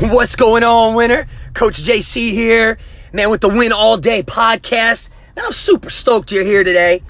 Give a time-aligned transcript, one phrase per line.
[0.00, 1.26] What's going on, winner?
[1.52, 2.78] Coach JC here,
[3.12, 5.10] man, with the Win All Day podcast.
[5.36, 7.02] Man, I'm super stoked you're here today.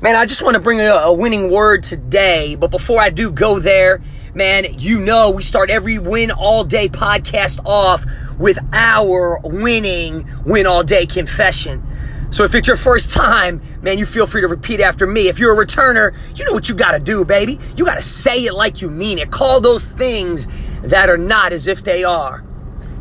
[0.00, 3.32] Man, I just want to bring a, a winning word today, but before I do
[3.32, 4.00] go there,
[4.32, 8.04] man, you know we start every Win All Day podcast off
[8.38, 11.82] with our winning Win All Day confession.
[12.30, 15.22] So if it's your first time, man, you feel free to repeat after me.
[15.22, 17.58] If you're a returner, you know what you gotta do, baby.
[17.76, 19.32] You gotta say it like you mean it.
[19.32, 20.46] Call those things
[20.82, 22.44] that are not as if they are.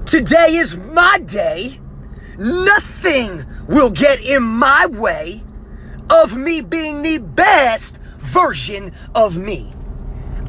[0.06, 1.80] Today is my day.
[2.38, 5.44] Nothing will get in my way
[6.10, 9.72] of me being the best version of me.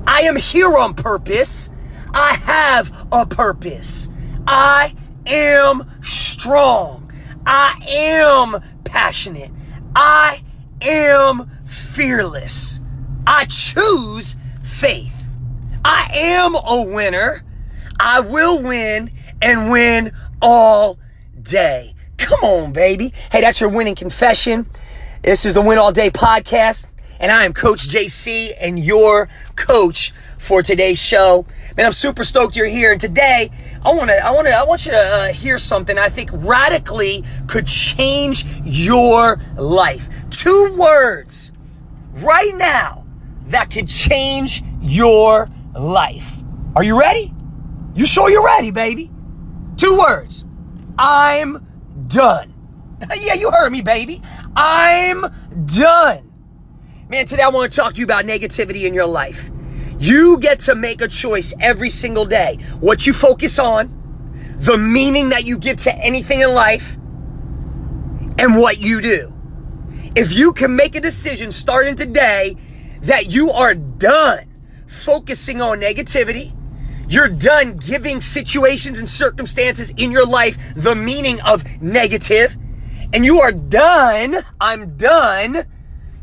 [0.07, 1.71] I am here on purpose.
[2.15, 4.09] I have a purpose.
[4.47, 4.95] I
[5.27, 7.13] am strong.
[7.47, 9.51] I am passionate.
[9.95, 10.43] I
[10.81, 12.81] am fearless.
[13.27, 15.20] I choose faith.
[15.85, 17.43] I am a winner.
[17.99, 20.13] I will win and win
[20.43, 20.99] all
[21.41, 21.95] day.
[22.19, 23.13] Come on, baby.
[23.33, 24.67] Hey, that's your winning confession.
[25.23, 26.87] This is the Win All Day podcast,
[27.19, 31.47] and I am Coach JC and your coach for today's show.
[31.77, 32.93] Man, I'm super stoked you're here.
[32.93, 33.51] And today,
[33.85, 36.31] I want to, I want to, I want you to uh, hear something I think
[36.33, 40.29] radically could change your life.
[40.31, 41.53] Two words
[42.15, 43.05] right now
[43.47, 46.43] that could change your life.
[46.75, 47.33] Are you ready?
[47.95, 49.11] You sure you're ready, baby?
[49.77, 50.45] Two words.
[50.99, 51.67] I'm
[52.07, 52.55] done.
[53.21, 54.23] yeah, you heard me, baby.
[54.57, 55.25] I'm
[55.67, 56.33] done.
[57.09, 59.51] Man, today I want to talk to you about negativity in your life.
[59.99, 62.59] You get to make a choice every single day.
[62.79, 63.97] What you focus on,
[64.59, 66.97] the meaning that you give to anything in life,
[68.39, 69.35] and what you do.
[70.17, 72.57] If you can make a decision starting today
[73.03, 74.50] that you are done
[74.91, 76.53] focusing on negativity,
[77.09, 82.57] you're done giving situations and circumstances in your life the meaning of negative,
[83.13, 85.65] and you are done, I'm done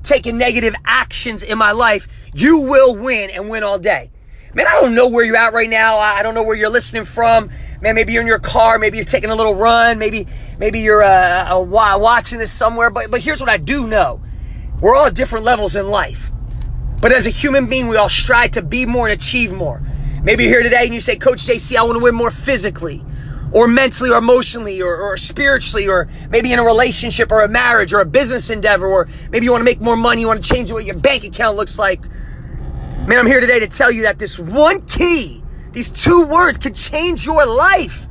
[0.03, 4.12] taking negative actions in my life, you will win and win all day.
[4.53, 5.97] Man, I don't know where you're at right now.
[6.00, 7.50] I don't know where you're listening from.
[7.81, 8.80] Man, maybe you're in your car.
[8.80, 10.00] Maybe you're taking a little run.
[10.00, 10.25] Maybe,
[10.58, 12.90] maybe you're uh, watching this somewhere.
[12.90, 14.22] But, but here's what I do know.
[14.80, 16.31] We're all different levels in life.
[17.02, 19.81] But as a human being, we all strive to be more and achieve more.
[20.24, 23.03] Maybe you're here today and you say, Coach JC, I want to win more physically
[23.53, 27.94] or mentally or emotionally or, or spiritually or maybe in a relationship or a marriage
[27.94, 30.53] or a business endeavor or maybe you want to make more money, you want to
[30.53, 32.02] change what your bank account looks like.
[33.08, 35.41] Man, I'm here today to tell you that this one key,
[35.72, 38.08] these two words could change your life.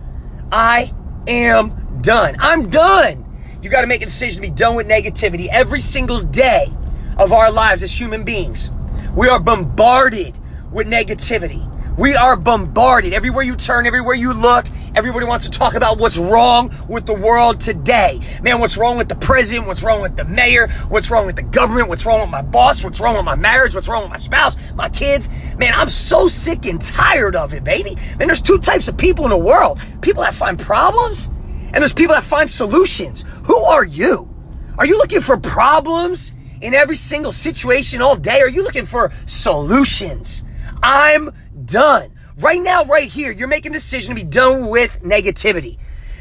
[0.50, 0.92] I
[1.26, 2.36] am done.
[2.38, 3.24] I'm done.
[3.60, 6.72] You got to make a decision to be done with negativity every single day
[7.18, 8.70] of our lives as human beings.
[9.16, 10.36] We are bombarded
[10.70, 11.66] with negativity.
[11.96, 14.66] We are bombarded everywhere you turn, everywhere you look.
[14.94, 18.20] Everybody wants to talk about what's wrong with the world today.
[18.42, 19.68] Man, what's wrong with the president?
[19.68, 20.68] What's wrong with the mayor?
[20.90, 21.88] What's wrong with the government?
[21.88, 22.84] What's wrong with my boss?
[22.84, 23.74] What's wrong with my marriage?
[23.74, 24.58] What's wrong with my spouse?
[24.74, 25.30] My kids?
[25.56, 27.96] Man, I'm so sick and tired of it, baby.
[28.18, 31.28] Man, there's two types of people in the world people that find problems,
[31.72, 33.24] and there's people that find solutions.
[33.46, 34.28] Who are you?
[34.76, 38.40] Are you looking for problems in every single situation all day?
[38.40, 40.44] Are you looking for solutions?
[40.82, 41.30] I'm
[41.64, 42.12] done.
[42.38, 45.78] Right now, right here, you're making a decision to be done with negativity.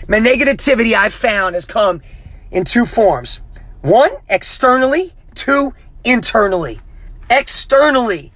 [0.08, 2.02] My negativity I've found has come
[2.52, 3.42] in two forms.
[3.82, 5.12] One, externally.
[5.34, 5.74] Two,
[6.04, 6.80] internally.
[7.30, 8.32] Externally.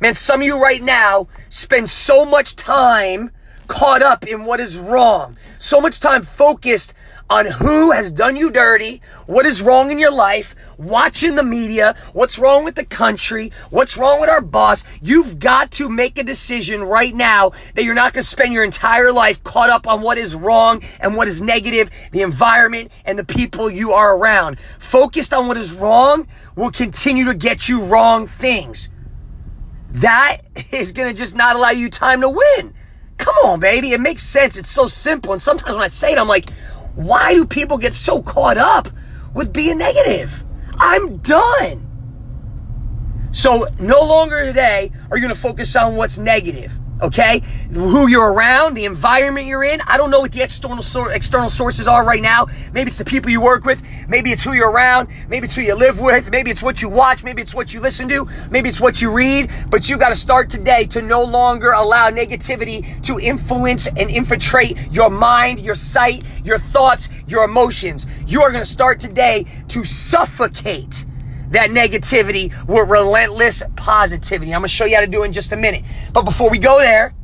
[0.00, 3.30] Man, some of you right now spend so much time
[3.66, 5.36] caught up in what is wrong.
[5.58, 6.94] So much time focused
[7.30, 11.94] on who has done you dirty, what is wrong in your life, watching the media,
[12.12, 14.84] what's wrong with the country, what's wrong with our boss.
[15.00, 18.64] You've got to make a decision right now that you're not going to spend your
[18.64, 23.18] entire life caught up on what is wrong and what is negative, the environment and
[23.18, 24.58] the people you are around.
[24.58, 28.90] Focused on what is wrong will continue to get you wrong things.
[29.90, 30.38] That
[30.72, 32.74] is going to just not allow you time to win.
[33.16, 33.88] Come on, baby.
[33.88, 34.56] It makes sense.
[34.56, 35.32] It's so simple.
[35.32, 36.50] And sometimes when I say it, I'm like,
[36.94, 38.88] why do people get so caught up
[39.34, 40.44] with being negative?
[40.76, 41.90] I'm done.
[43.32, 46.72] So no longer today are you going to focus on what's negative.
[47.04, 49.82] Okay, who you're around, the environment you're in.
[49.86, 52.46] I don't know what the external sor- external sources are right now.
[52.72, 53.82] Maybe it's the people you work with.
[54.08, 55.10] Maybe it's who you're around.
[55.28, 56.30] Maybe it's who you live with.
[56.30, 57.22] Maybe it's what you watch.
[57.22, 58.26] Maybe it's what you listen to.
[58.50, 59.50] Maybe it's what you read.
[59.68, 64.90] But you got to start today to no longer allow negativity to influence and infiltrate
[64.90, 68.06] your mind, your sight, your thoughts, your emotions.
[68.26, 71.04] You are going to start today to suffocate
[71.54, 74.52] that negativity with relentless positivity.
[74.54, 75.82] I'm going to show you how to do it in just a minute.
[76.12, 77.14] But before we go there,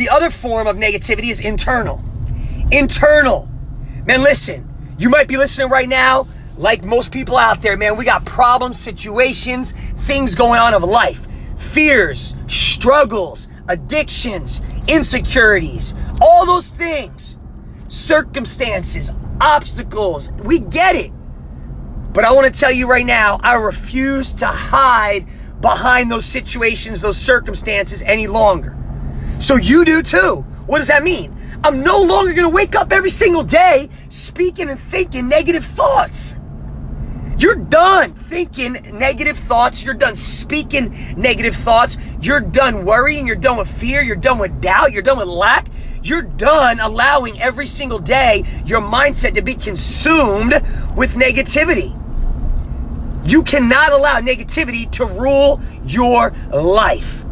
[0.00, 2.02] The other form of negativity is internal.
[2.72, 3.48] Internal.
[4.06, 4.66] Man, listen,
[4.98, 6.26] you might be listening right now,
[6.56, 7.96] like most people out there, man.
[7.96, 11.26] We got problems, situations, things going on of life,
[11.60, 17.38] fears, struggles, addictions, insecurities, all those things,
[17.88, 20.32] circumstances, obstacles.
[20.32, 21.12] We get it.
[22.12, 25.26] But I want to tell you right now, I refuse to hide
[25.60, 28.76] behind those situations, those circumstances any longer.
[29.38, 30.44] So you do too.
[30.66, 31.36] What does that mean?
[31.62, 36.36] I'm no longer going to wake up every single day speaking and thinking negative thoughts.
[37.38, 39.84] You're done thinking negative thoughts.
[39.84, 41.96] You're done speaking negative thoughts.
[42.20, 43.26] You're done worrying.
[43.26, 44.02] You're done with fear.
[44.02, 44.92] You're done with doubt.
[44.92, 45.68] You're done with lack.
[46.02, 50.52] You're done allowing every single day your mindset to be consumed
[50.96, 51.99] with negativity.
[53.30, 57.24] You cannot allow negativity to rule your life.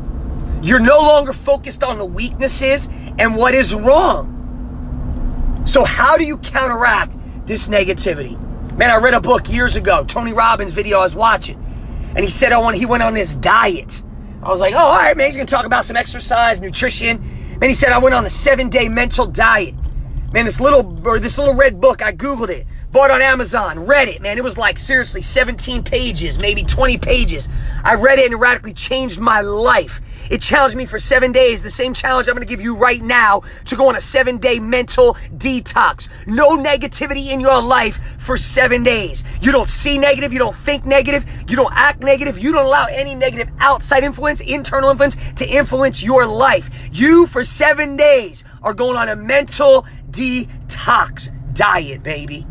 [0.63, 4.37] You're no longer focused on the weaknesses and what is wrong.
[5.67, 7.17] So, how do you counteract
[7.49, 8.39] this negativity?
[8.77, 11.57] Man, I read a book years ago, Tony Robbins video I was watching,
[12.15, 14.01] and he said I want he went on this diet.
[14.41, 17.21] I was like, oh, all right, man, he's gonna talk about some exercise, nutrition.
[17.59, 19.75] Man, he said I went on the seven day mental diet.
[20.33, 22.69] Man, this little or this little red book, I googled it.
[22.91, 24.39] Bought on Amazon, read it, man.
[24.39, 27.47] It was like seriously 17 pages, maybe 20 pages.
[27.85, 30.01] I read it and it radically changed my life.
[30.31, 31.63] It challenged me for seven days.
[31.63, 34.59] The same challenge I'm to give you right now to go on a seven day
[34.59, 36.09] mental detox.
[36.27, 39.23] No negativity in your life for seven days.
[39.43, 40.33] You don't see negative.
[40.33, 41.27] You don't think negative.
[41.47, 42.39] You don't act negative.
[42.39, 46.89] You don't allow any negative outside influence, internal influence to influence your life.
[46.91, 52.47] You for seven days are going on a mental detox diet, baby.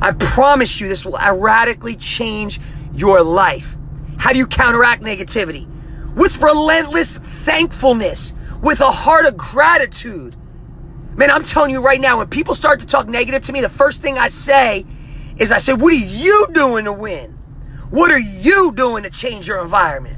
[0.00, 2.60] I promise you this will radically change
[2.92, 3.76] your life.
[4.18, 5.66] How do you counteract negativity?
[6.14, 10.36] With relentless thankfulness, with a heart of gratitude.
[11.16, 13.68] Man, I'm telling you right now, when people start to talk negative to me, the
[13.68, 14.86] first thing I say
[15.38, 17.32] is I say, What are you doing to win?
[17.90, 20.16] What are you doing to change your environment?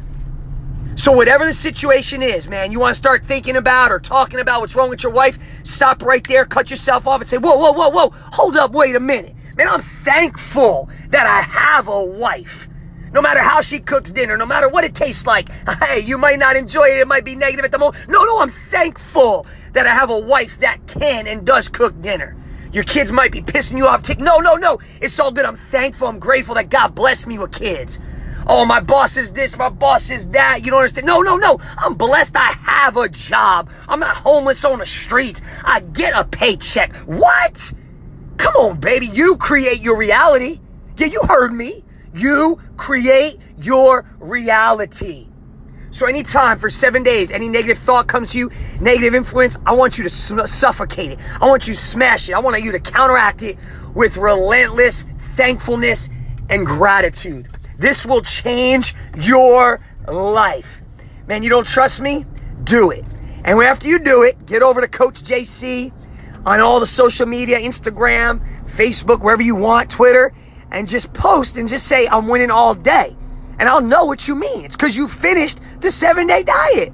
[0.94, 4.60] So, whatever the situation is, man, you want to start thinking about or talking about
[4.60, 7.72] what's wrong with your wife, stop right there, cut yourself off, and say, Whoa, whoa,
[7.72, 9.34] whoa, whoa, hold up, wait a minute.
[9.56, 12.68] Man, I'm thankful that I have a wife.
[13.12, 15.48] No matter how she cooks dinner, no matter what it tastes like.
[15.82, 17.00] Hey, you might not enjoy it.
[17.00, 18.08] It might be negative at the moment.
[18.08, 22.34] No, no, I'm thankful that I have a wife that can and does cook dinner.
[22.72, 24.02] Your kids might be pissing you off.
[24.18, 24.78] No, no, no.
[25.02, 25.44] It's all good.
[25.44, 26.08] I'm thankful.
[26.08, 27.98] I'm grateful that God blessed me with kids.
[28.46, 30.60] Oh, my boss is this, my boss is that.
[30.64, 31.06] You don't understand.
[31.06, 31.58] No, no, no.
[31.76, 32.36] I'm blessed.
[32.36, 33.68] I have a job.
[33.88, 35.42] I'm not homeless on the streets.
[35.64, 36.94] I get a paycheck.
[37.06, 37.72] What?
[38.42, 39.06] Come on, baby.
[39.12, 40.58] You create your reality.
[40.96, 41.84] Yeah, you heard me.
[42.12, 45.28] You create your reality.
[45.90, 48.50] So anytime for seven days, any negative thought comes to you,
[48.80, 51.20] negative influence, I want you to suffocate it.
[51.40, 52.32] I want you to smash it.
[52.34, 53.58] I want you to counteract it
[53.94, 55.02] with relentless
[55.36, 56.08] thankfulness
[56.50, 57.48] and gratitude.
[57.78, 59.78] This will change your
[60.08, 60.82] life.
[61.28, 62.26] Man, you don't trust me?
[62.64, 63.04] Do it.
[63.44, 65.92] And after you do it, get over to Coach JC
[66.44, 70.32] on all the social media Instagram, Facebook, wherever you want, Twitter,
[70.70, 73.16] and just post and just say, I'm winning all day.
[73.58, 74.64] And I'll know what you mean.
[74.64, 76.92] It's because you finished the seven day diet.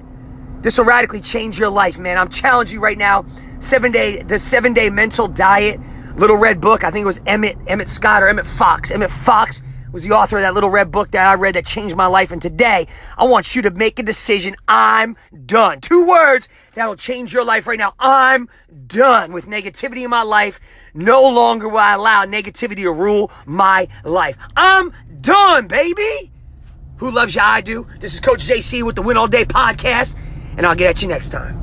[0.61, 2.19] This will radically change your life, man.
[2.19, 3.25] I'm challenging you right now.
[3.61, 5.81] Seven day, the seven day mental diet,
[6.17, 6.85] little red book.
[6.85, 8.91] I think it was Emmett, Emmett Scott or Emmet Fox.
[8.91, 9.63] Emmet Fox
[9.93, 12.33] was the author of that little red book that I read that changed my life.
[12.33, 12.87] And today,
[13.17, 14.55] I want you to make a decision.
[14.67, 15.81] I'm done.
[15.81, 16.49] Two words
[16.79, 17.95] that'll change your life right now.
[17.99, 18.49] I'm
[18.87, 20.61] done with negativity in my life.
[20.95, 24.37] No longer will I allow negativity to rule my life.
[24.57, 26.31] I'm done, baby.
[26.99, 27.43] Who loves you?
[27.43, 27.87] I do.
[28.01, 30.17] This is Coach JC with the Win All Day podcast,
[30.57, 31.58] and I'll get at you next time.